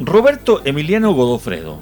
[0.00, 1.78] Roberto Emiliano Godofredo.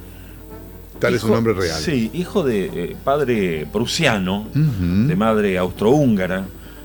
[0.98, 1.80] Tal es su nombre real.
[1.80, 6.44] Sí, hijo de eh, padre prusiano, de madre austrohúngara.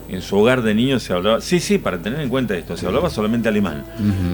[0.09, 2.85] En su hogar de niños se hablaba, sí, sí, para tener en cuenta esto, se
[2.85, 3.83] hablaba solamente alemán.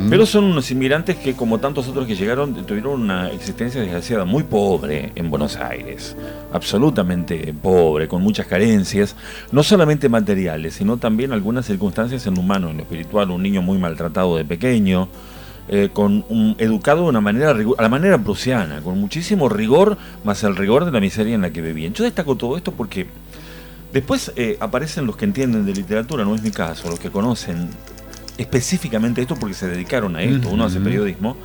[0.09, 4.43] Pero son unos inmigrantes que, como tantos otros que llegaron, tuvieron una existencia desgraciada muy
[4.43, 6.17] pobre en Buenos Aires.
[6.51, 9.15] Absolutamente pobre, con muchas carencias,
[9.51, 13.29] no solamente materiales, sino también algunas circunstancias en lo humano, en lo espiritual.
[13.29, 15.07] Un niño muy maltratado de pequeño,
[15.71, 20.43] eh, con un, educado de una manera a la manera prusiana, con muchísimo rigor, más
[20.43, 21.93] el rigor de la miseria en la que vivían.
[21.93, 23.05] Yo destaco todo esto porque
[23.93, 27.69] después eh, aparecen los que entienden de literatura, no es mi caso, los que conocen
[28.39, 31.37] específicamente esto porque se dedicaron a esto, uno hace periodismo,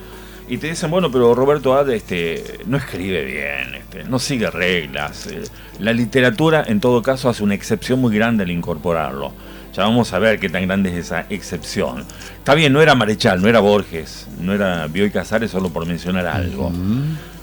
[0.49, 5.27] y te dicen, bueno, pero Roberto Ad este, no escribe bien, este, no sigue reglas.
[5.27, 5.43] Eh,
[5.79, 9.33] la literatura, en todo caso, hace una excepción muy grande al incorporarlo.
[9.73, 12.05] Ya vamos a ver qué tan grande es esa excepción.
[12.39, 16.27] Está bien, no era Marechal, no era Borges, no era Bioy Casares, solo por mencionar
[16.27, 16.71] algo.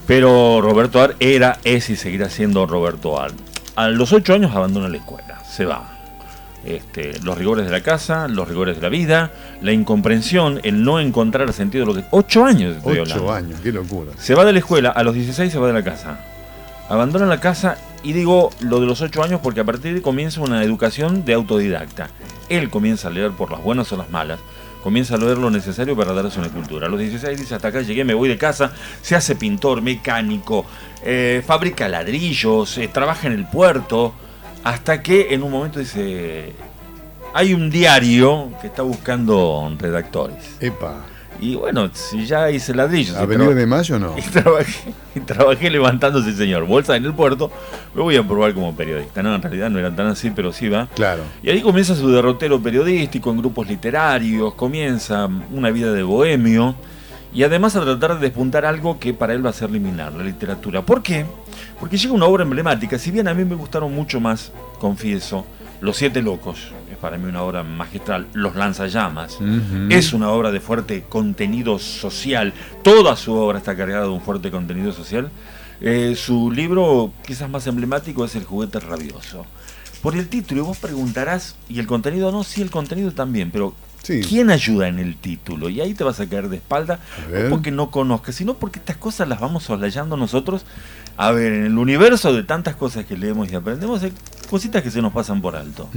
[0.08, 3.32] Pero Roberto Ar era, es y seguirá siendo Roberto Ar.
[3.76, 6.01] A los ocho años abandona la escuela, se va.
[6.64, 9.32] Este, los rigores de la casa, los rigores de la vida,
[9.62, 12.08] la incomprensión, el no encontrar sentido de lo que...
[12.12, 14.12] Ocho años, estoy Ocho años, qué locura.
[14.18, 16.20] Se va de la escuela, a los 16 se va de la casa.
[16.88, 20.02] Abandona la casa y digo lo de los ocho años porque a partir de ahí
[20.02, 22.10] comienza una educación de autodidacta.
[22.50, 24.40] Él comienza a leer por las buenas o las malas,
[24.84, 26.88] comienza a leer lo necesario para darse una cultura.
[26.88, 30.66] A los 16 dice, hasta acá llegué, me voy de casa, se hace pintor, mecánico,
[31.04, 34.14] eh, fabrica ladrillos, eh, trabaja en el puerto,
[34.64, 36.54] hasta que en un momento dice,
[37.34, 40.58] hay un diario que está buscando redactores.
[40.60, 41.06] Epa.
[41.40, 43.18] Y bueno, si ya hice ladrillos.
[43.18, 44.16] ¿Avenida de Mayo no?
[44.16, 47.52] Y trabajé, y trabajé levantándose, señor, bolsa en el puerto.
[47.96, 49.24] Me voy a probar como periodista.
[49.24, 50.88] No, en realidad no era tan así, pero sí va.
[50.94, 51.24] Claro.
[51.42, 54.54] Y ahí comienza su derrotero periodístico en grupos literarios.
[54.54, 56.76] Comienza una vida de bohemio.
[57.34, 60.24] Y además a tratar de despuntar algo que para él va a ser liminar, la
[60.24, 60.86] literatura.
[60.86, 61.26] ¿Por qué?
[61.80, 62.98] Porque llega una obra emblemática.
[62.98, 65.46] Si bien a mí me gustaron mucho más, confieso,
[65.80, 69.40] Los Siete Locos para mí una obra magistral, Los Lanzallamas.
[69.90, 72.54] Es una obra de fuerte contenido social.
[72.84, 75.30] Toda su obra está cargada de un fuerte contenido social.
[75.82, 79.46] Eh, su libro quizás más emblemático es El juguete rabioso.
[80.04, 82.44] Por el título, vos preguntarás, ¿y el contenido no?
[82.44, 83.74] Sí, el contenido también, pero
[84.04, 85.70] ¿Quién ayuda en el título?
[85.70, 87.00] Y ahí te vas a caer de espalda,
[87.32, 90.66] no porque no conozcas, sino porque estas cosas las vamos soslayando nosotros.
[91.18, 94.14] A ver, en el universo de tantas cosas que leemos y aprendemos, hay
[94.50, 95.90] cositas que se nos pasan por alto.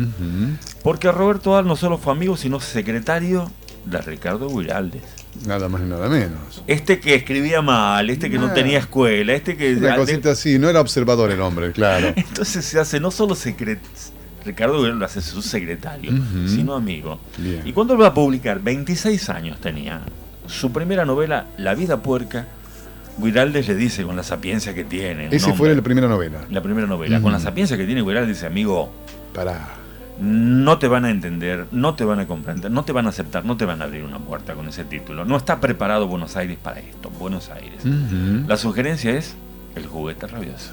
[0.83, 3.51] Porque Roberto Al no solo fue amigo, sino secretario
[3.87, 5.03] de Ricardo Guiraldes.
[5.47, 6.63] Nada más y nada menos.
[6.67, 9.75] Este que escribía mal, este que no tenía escuela, este que...
[9.75, 12.13] Una cosita así, no era observador el hombre, claro.
[12.17, 13.89] Entonces se hace no solo secretario
[14.45, 16.13] Ricardo Guerrero lo hace su secretario,
[16.47, 17.19] sino amigo.
[17.65, 20.01] Y cuando él va a publicar, 26 años tenía,
[20.47, 22.47] su primera novela, La vida puerca,
[23.17, 25.29] Guiraldes le dice con la sapiencia que tiene.
[25.31, 26.45] Ese fue la primera novela.
[26.51, 27.21] La primera novela.
[27.21, 28.93] Con la sapiencia que tiene Guiraldes dice, amigo,
[29.33, 29.85] para
[30.21, 33.45] no te van a entender, no te van a comprender, no te van a aceptar,
[33.45, 35.25] no te van a abrir una puerta con ese título.
[35.25, 37.85] No está preparado Buenos Aires para esto, Buenos Aires.
[38.47, 39.35] La sugerencia es
[39.75, 40.73] El juguete rabioso.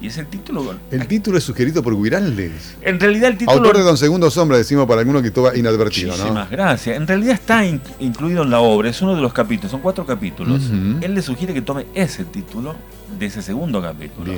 [0.00, 0.74] Y es el título.
[0.90, 2.76] El título es sugerido por Guiraldes.
[2.80, 3.58] En realidad el título.
[3.58, 6.96] Autor de Don Segundo Sombra, decimos para alguno que estaba inadvertido, Muchísimas gracias.
[6.96, 10.70] En realidad está incluido en la obra, es uno de los capítulos, son cuatro capítulos.
[11.00, 12.74] Él le sugiere que tome ese título
[13.18, 14.32] de ese segundo capítulo.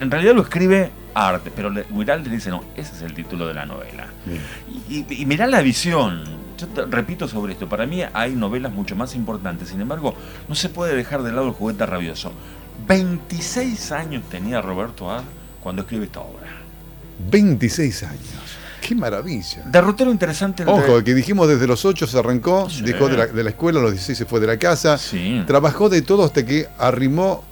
[0.00, 3.66] En realidad lo escribe Arte, pero Guiraldes dice, no, ese es el título de la
[3.66, 4.08] novela.
[4.88, 6.22] Y, y, mirá la visión.
[6.58, 10.14] Yo te repito sobre esto, para mí hay novelas mucho más importantes, sin embargo,
[10.48, 12.32] no se puede dejar de lado el juguete rabioso.
[12.86, 15.22] 26 años tenía Roberto A.
[15.62, 16.48] cuando escribe esta obra.
[17.30, 18.44] 26 años.
[18.86, 19.62] Qué maravilla.
[19.64, 20.62] Derrotero interesante.
[20.66, 24.18] Ojo, que dijimos desde los 8 se arrancó, dejó de la, escuela, a los 16
[24.18, 24.98] se fue de la casa,
[25.46, 27.44] trabajó de todo hasta que arrimó,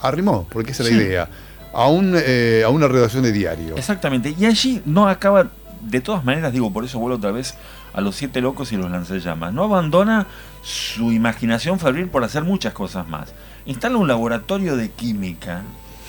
[0.00, 1.28] arrimó, porque esa es la idea,
[1.72, 3.76] a, un, eh, a una redacción de diario.
[3.76, 5.48] Exactamente, y allí no acaba,
[5.88, 7.54] de todas maneras, digo, por eso vuelvo otra vez
[7.92, 10.26] a los siete locos y los lanzallamas, no abandona
[10.62, 13.32] su imaginación febril por hacer muchas cosas más
[13.66, 15.62] instala un laboratorio de química.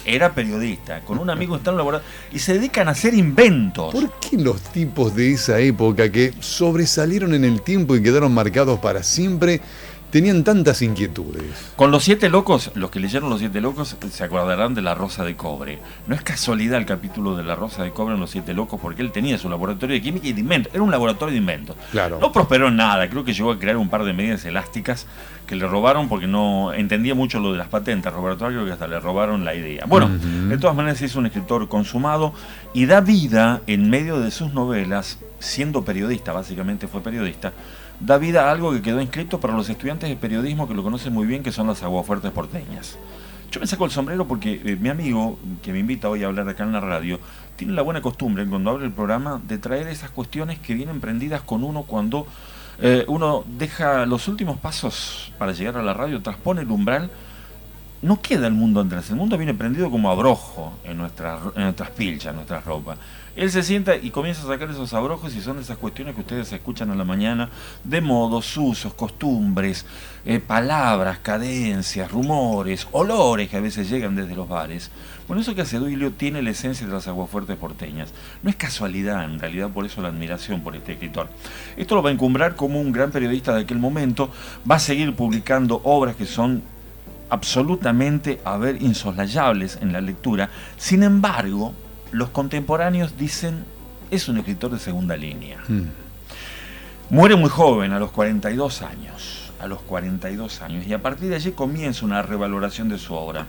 [0.05, 3.93] Era periodista, con un amigo instala un laboratorio y se dedican a hacer inventos.
[3.93, 8.79] ¿Por qué los tipos de esa época que sobresalieron en el tiempo y quedaron marcados
[8.79, 9.59] para siempre
[10.09, 11.73] tenían tantas inquietudes.
[11.75, 15.23] Con los siete locos, los que leyeron los siete locos se acordarán de la Rosa
[15.23, 15.79] de Cobre.
[16.07, 19.01] No es casualidad el capítulo de la Rosa de Cobre en los siete locos, porque
[19.01, 20.73] él tenía su laboratorio de química y de inventos.
[20.73, 21.75] Era un laboratorio de inventos.
[21.91, 22.19] Claro.
[22.21, 23.09] No prosperó en nada.
[23.09, 25.05] Creo que llegó a crear un par de medidas elásticas
[25.47, 28.13] que le robaron porque no entendía mucho lo de las patentes.
[28.13, 29.85] Roberto creo que hasta le robaron la idea.
[29.87, 32.33] Bueno, de todas maneras es un escritor consumado
[32.73, 37.53] y da vida en medio de sus novelas, siendo periodista, básicamente fue periodista,
[37.99, 41.13] da vida a algo que quedó inscrito para los estudiantes de periodismo que lo conocen
[41.13, 42.97] muy bien, que son las aguafuertes porteñas.
[43.51, 46.47] Yo me saco el sombrero porque eh, mi amigo, que me invita hoy a hablar
[46.49, 47.19] acá en la radio,
[47.55, 51.41] tiene la buena costumbre, cuando abre el programa, de traer esas cuestiones que vienen prendidas
[51.41, 52.27] con uno cuando
[52.79, 57.09] eh, uno deja los últimos pasos para llegar a la radio, transpone el umbral
[58.01, 61.89] no queda el mundo atrás, el mundo viene prendido como abrojo en, nuestra, en nuestras
[61.91, 62.97] pilchas, en nuestras ropas.
[63.35, 66.51] Él se sienta y comienza a sacar esos abrojos y son esas cuestiones que ustedes
[66.51, 67.49] escuchan a la mañana
[67.83, 69.85] de modos, usos, costumbres,
[70.25, 74.89] eh, palabras, cadencias, rumores, olores que a veces llegan desde los bares.
[75.27, 78.11] Bueno, eso que hace Duilio tiene la esencia de las aguafuertes porteñas.
[78.41, 81.29] No es casualidad, en realidad, por eso la admiración por este escritor.
[81.75, 84.31] Esto lo va a encumbrar como un gran periodista de aquel momento,
[84.69, 86.63] va a seguir publicando obras que son
[87.29, 90.49] absolutamente, a ver, insoslayables en la lectura.
[90.77, 91.73] Sin embargo,
[92.11, 93.65] los contemporáneos dicen,
[94.11, 95.59] es un escritor de segunda línea.
[95.67, 95.89] Hmm.
[97.09, 99.51] Muere muy joven, a los 42 años.
[99.59, 100.85] A los 42 años.
[100.85, 103.47] Y a partir de allí comienza una revaloración de su obra.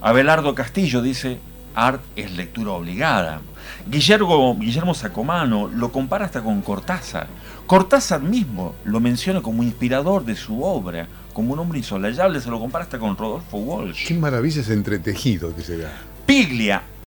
[0.00, 1.38] Abelardo Castillo dice,
[1.74, 3.40] Art es lectura obligada.
[3.86, 7.26] Guillermo, Guillermo Sacomano lo compara hasta con Cortázar.
[7.66, 12.60] Cortázar mismo lo menciona como inspirador de su obra, como un hombre insolayable, se lo
[12.60, 14.06] compara hasta con Rodolfo Walsh.
[14.06, 15.90] Qué maravilla ese entretejido que se da.
[16.26, 16.82] Piglia,